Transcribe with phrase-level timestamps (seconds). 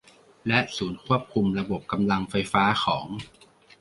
[0.47, 3.07] และศูนย์ควบคุมระบบกำลังไฟฟ้าของ